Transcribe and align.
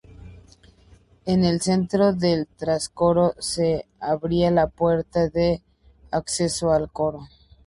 En 1.27 1.43
el 1.45 1.61
centro 1.61 2.11
del 2.11 2.47
trascoro 2.47 3.35
se 3.37 3.85
abría 3.99 4.49
la 4.49 4.65
puerta 4.65 5.29
de 5.29 5.61
acceso 6.09 6.71
al 6.71 6.91
coro. 6.91 7.27